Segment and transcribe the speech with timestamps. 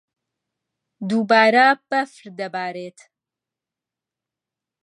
[1.09, 2.99] دووبارە بەفر دەبارێت.